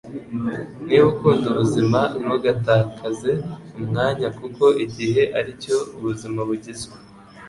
Niba 0.85 1.05
ukunda 1.13 1.45
ubuzima, 1.49 1.99
ntugatakaze 2.21 3.31
umwanya, 3.79 4.27
kuko 4.39 4.63
igihe 4.85 5.21
aricyo 5.37 5.75
ubuzima 5.97 6.39
bugizwe.” 6.49 6.95